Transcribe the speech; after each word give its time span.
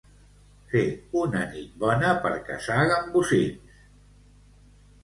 Fer 0.71 0.81
una 1.25 1.43
nit 1.51 1.77
bona 1.85 2.11
per 2.25 2.33
caçar 2.49 2.79
gambosins. 2.95 3.79